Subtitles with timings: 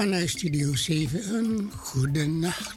[0.00, 2.76] Vanuit Studio 7 een goede nacht.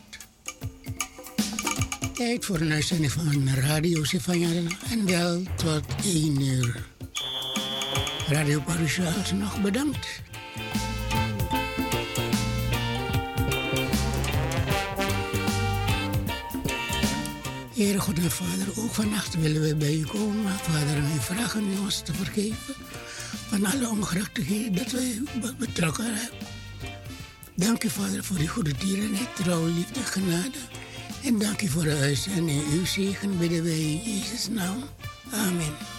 [2.14, 4.48] Tijd voor een uitzending van Radio Sivanya
[4.92, 6.86] en wel tot 1 uur.
[8.28, 10.22] Radio Parusha nog bedankt.
[17.76, 20.52] Heere God Vader, ook vannacht willen we bij u komen.
[20.52, 22.76] Vader, wij vragen u ons te vergeven
[23.47, 25.22] van alle ongerechtigheden dat wij
[25.58, 26.53] betrokken hebben.
[27.56, 30.58] Dank u, Vader, voor uw goede tierenheid, trouw, liefde, genade.
[31.24, 32.64] En dank u voor de uitzending.
[32.72, 34.84] Uw zegen bidden wij in Jezus' naam.
[35.31, 35.93] Amen.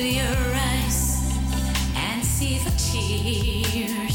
[0.00, 1.22] your eyes
[1.96, 4.13] and see the tears.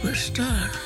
[0.00, 0.79] Superstar.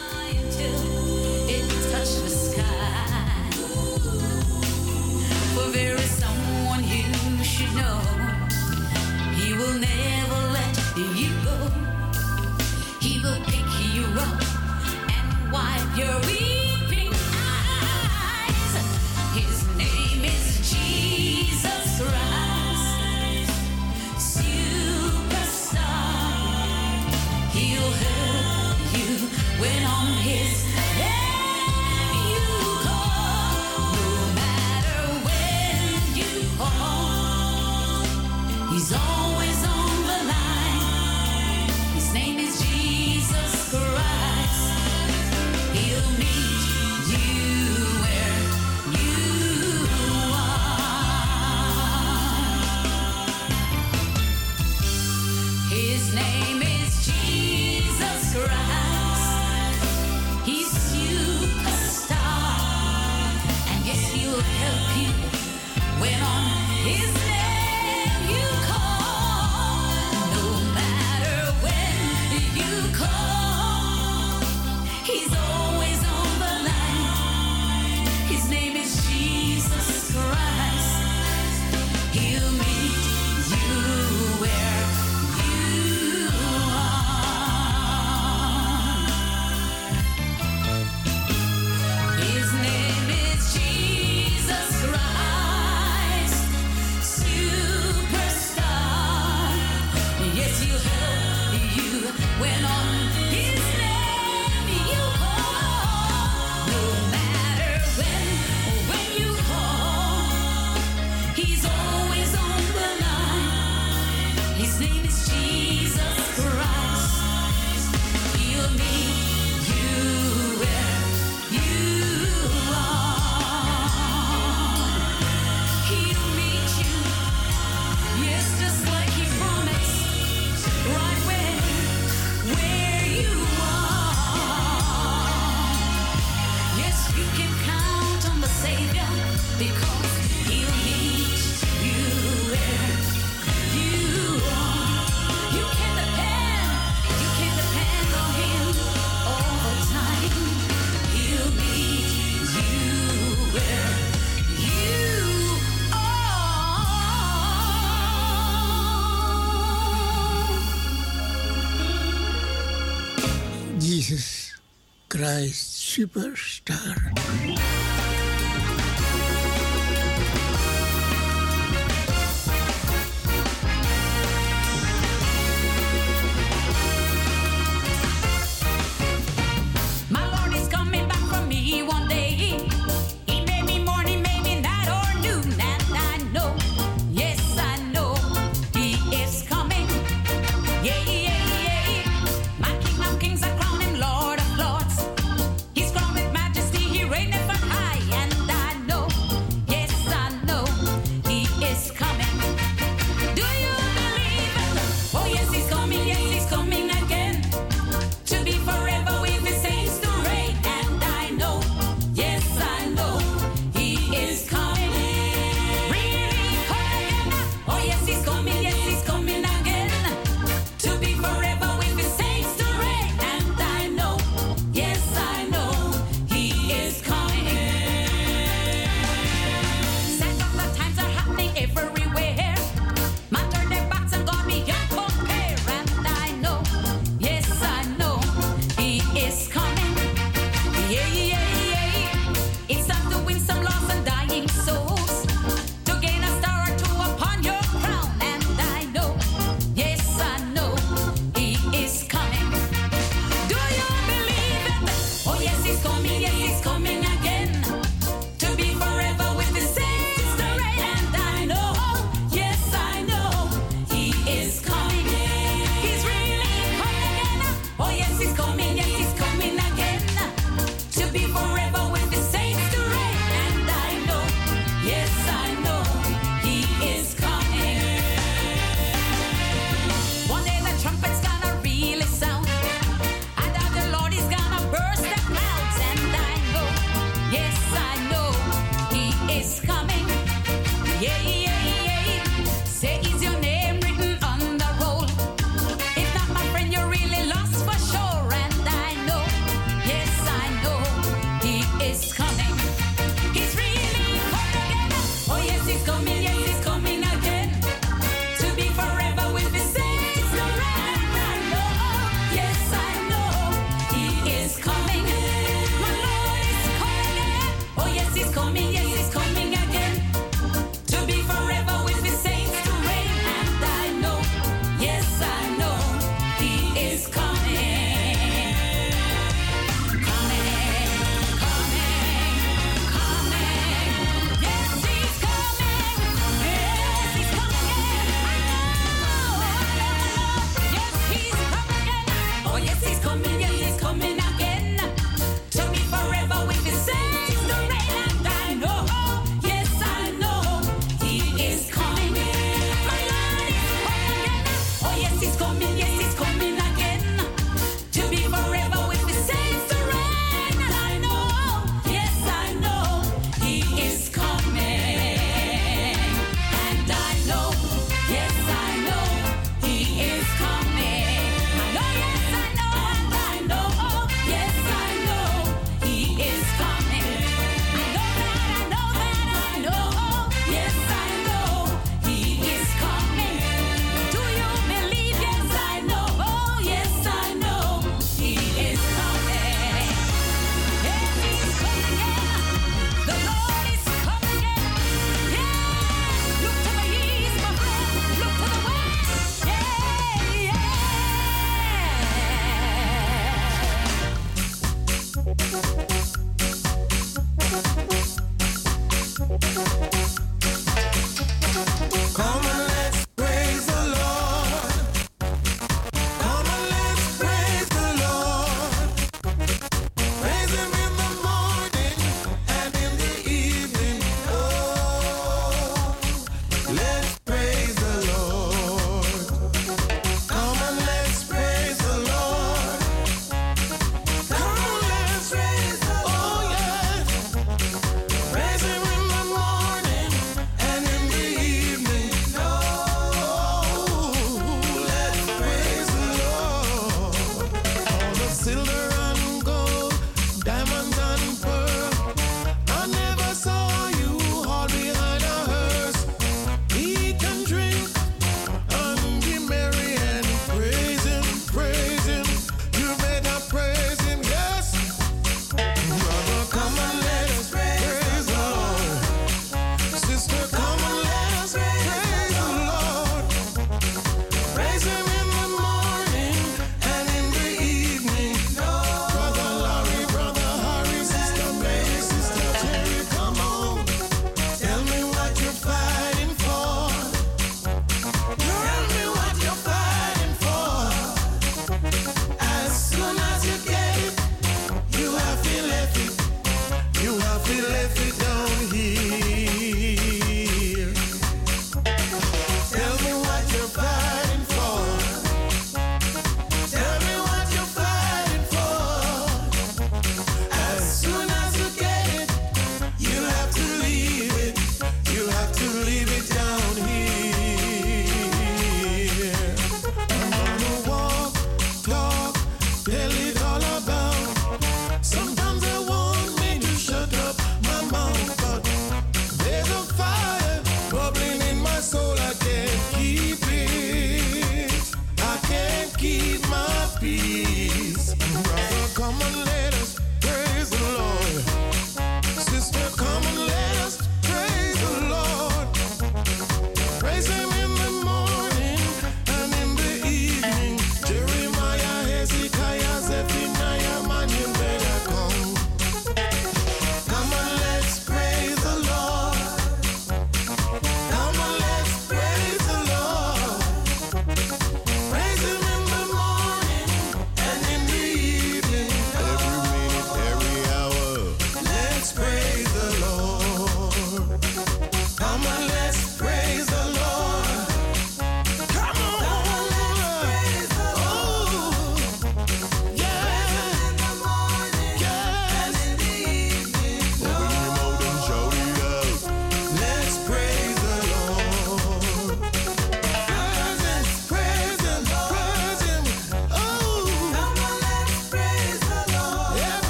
[165.94, 167.14] Superstar.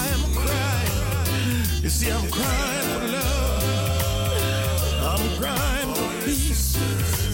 [0.00, 1.82] I'm crying.
[1.82, 4.82] You see, I'm crying for love.
[5.12, 7.29] I'm crying for peace.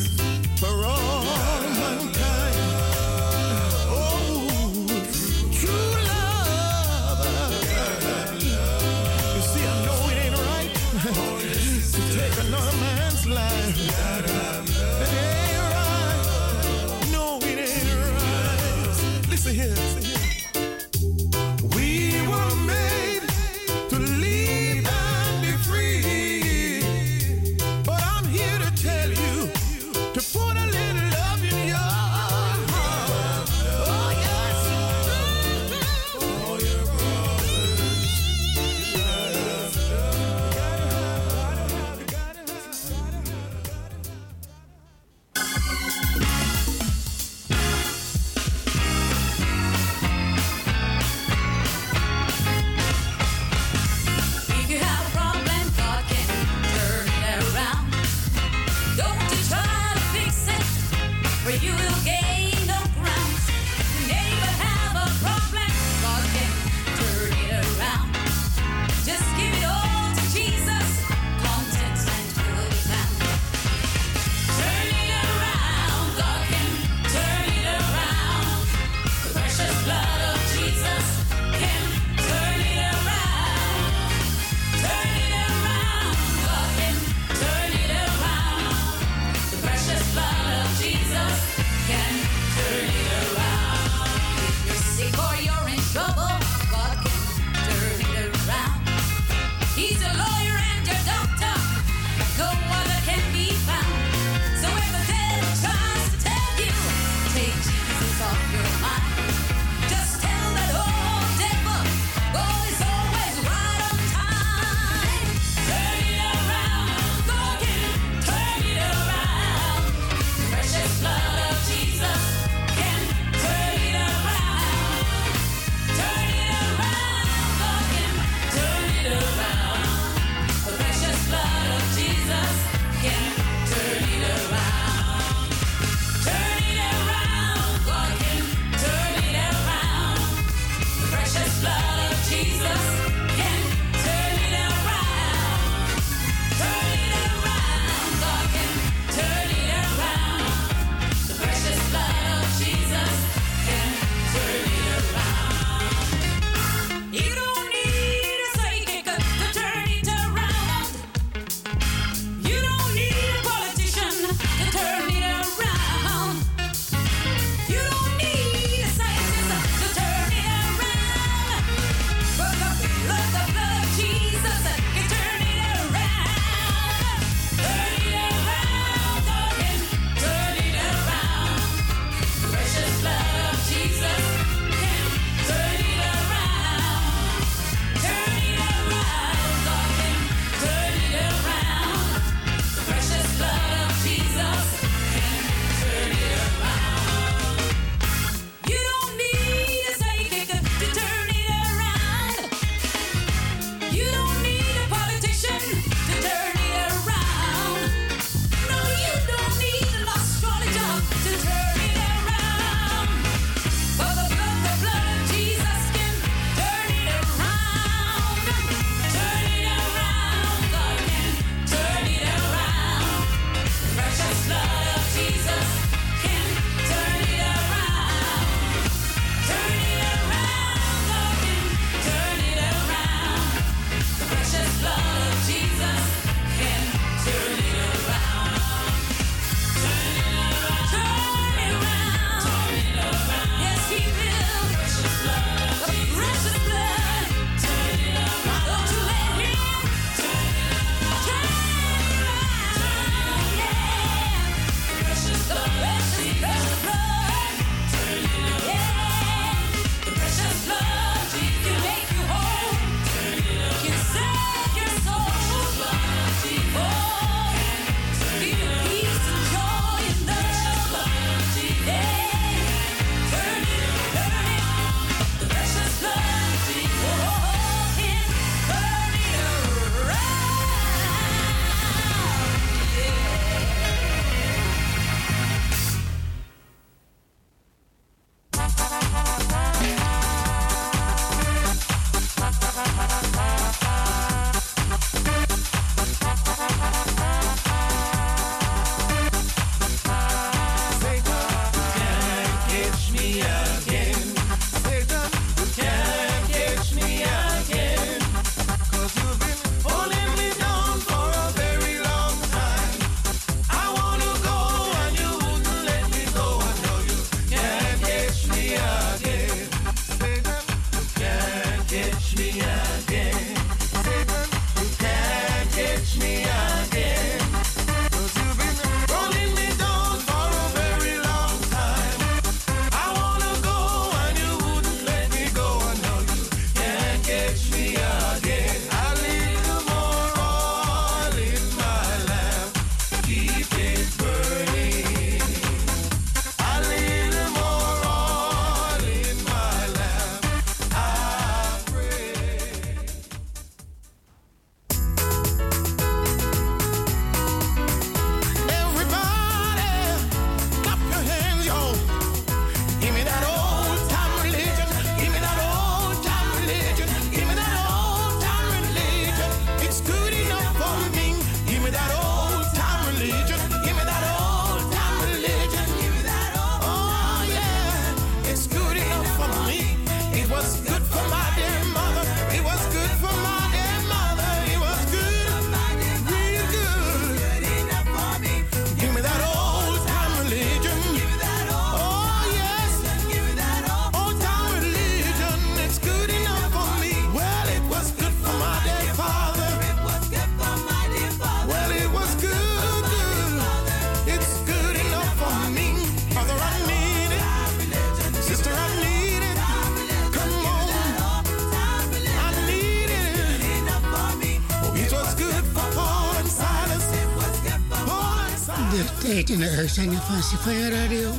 [419.99, 421.33] Uitzending van Sifaya Radio.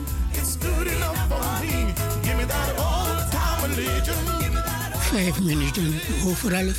[4.97, 5.93] Vijf minuten
[6.25, 6.73] over alle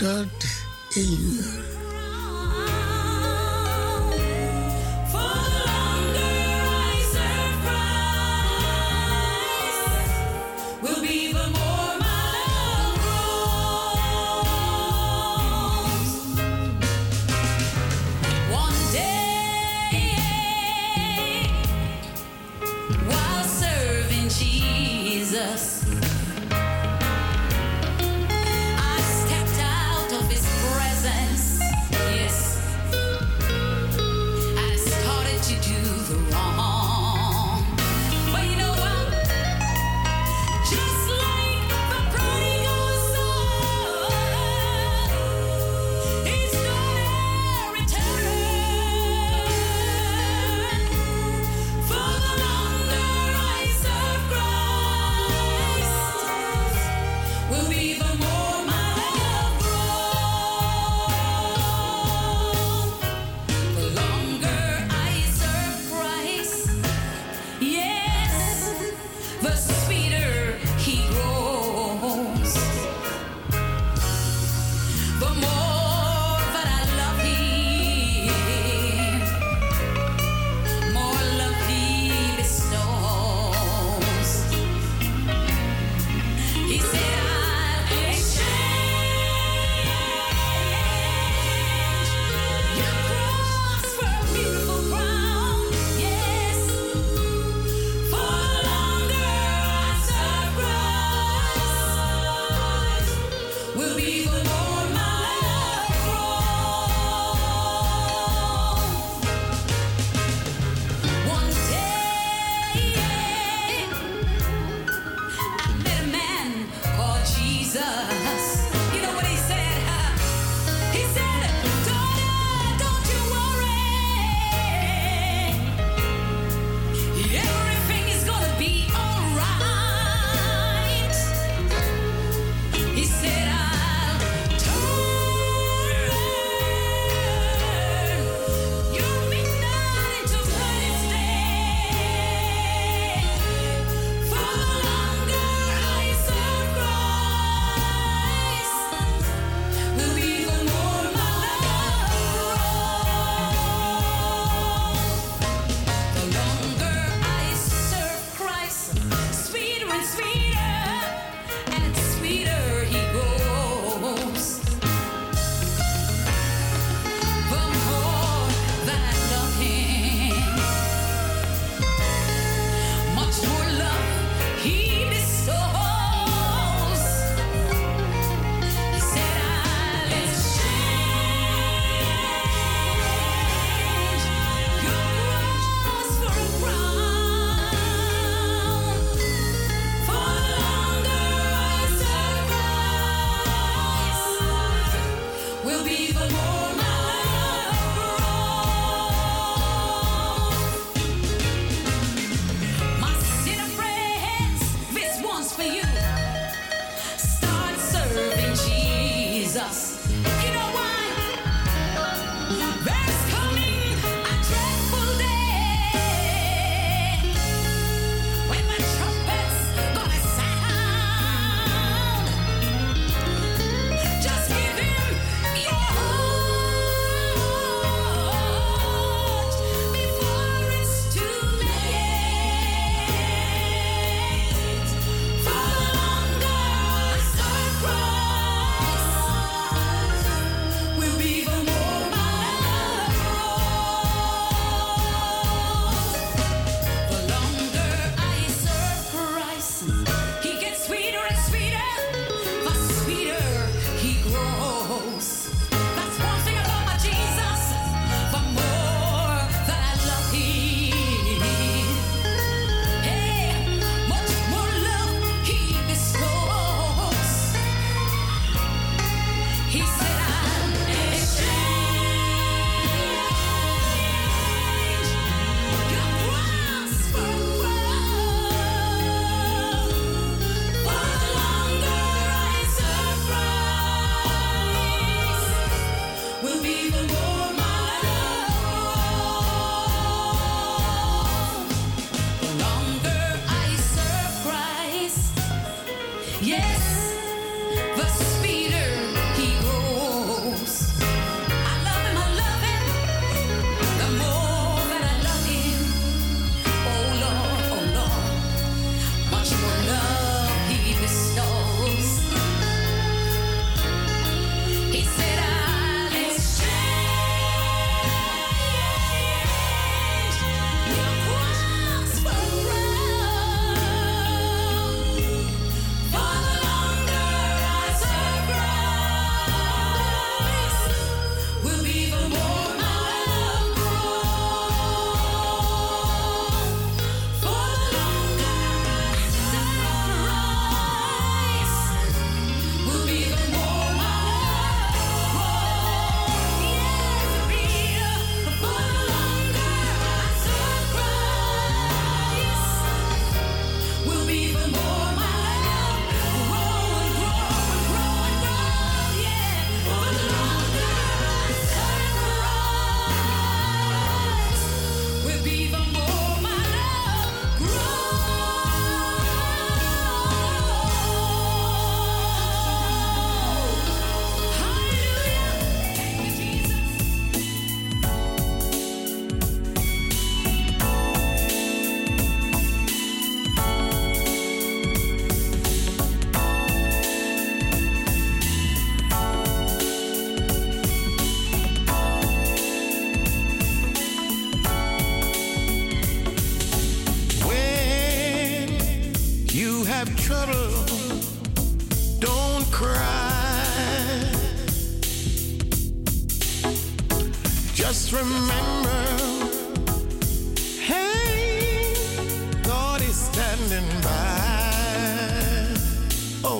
[0.00, 0.64] vijf.
[0.88, 1.79] Jesus.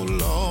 [0.06, 0.49] Lord,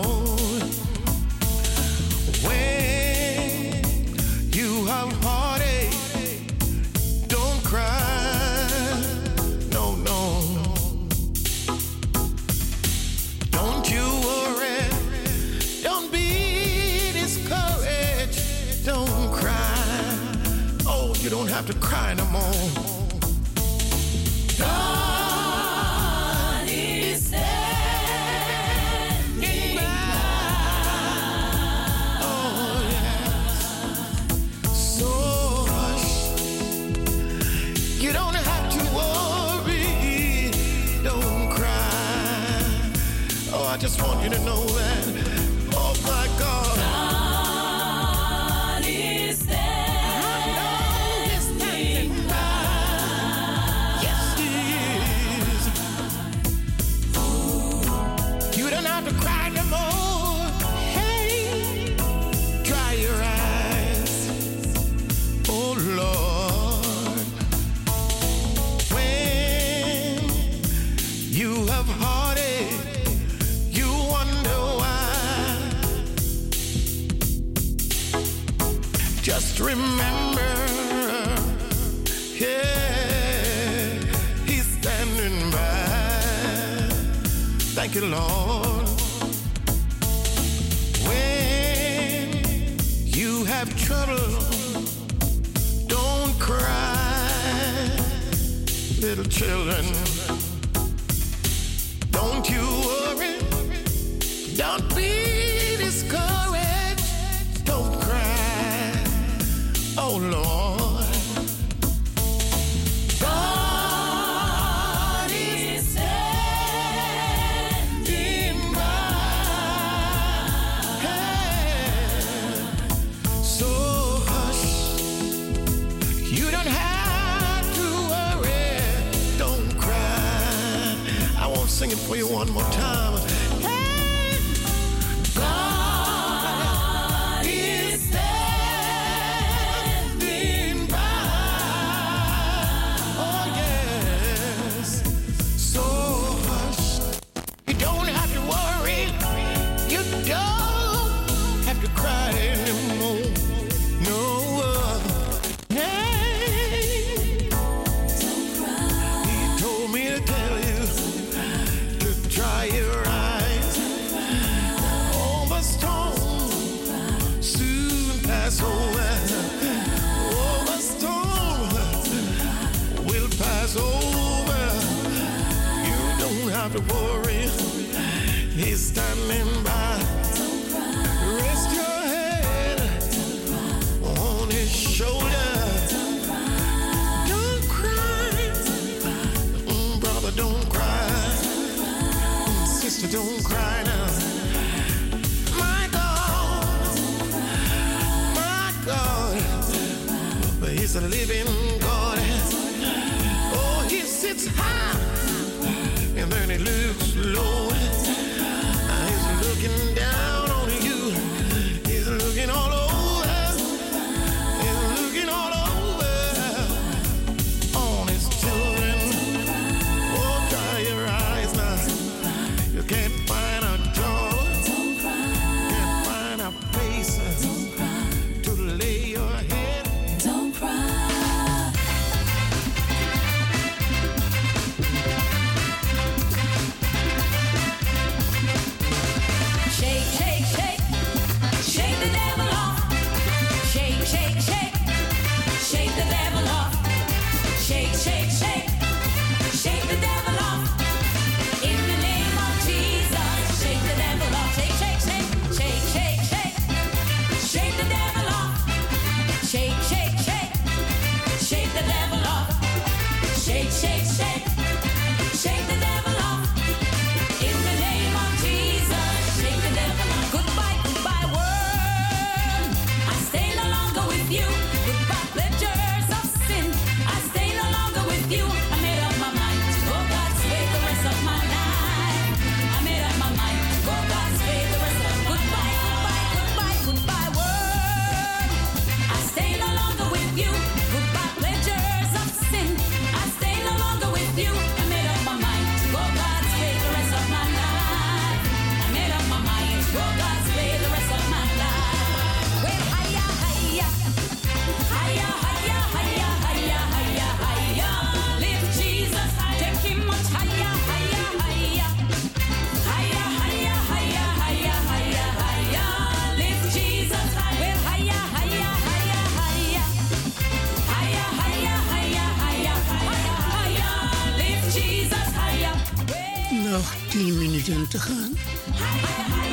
[326.80, 329.49] nog tien minuten te gaan.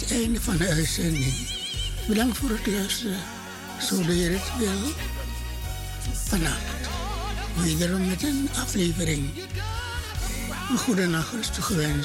[0.00, 1.34] het einde van de uitzending.
[2.08, 3.18] Bedankt voor het luisteren.
[3.80, 4.92] Zo de Heer het wil.
[6.12, 6.88] Vanavond.
[7.56, 9.30] Wederom met een aflevering.
[10.70, 12.02] Een goede nacht, gewenst.